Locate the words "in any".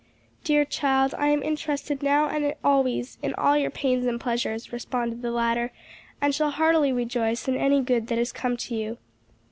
7.47-7.81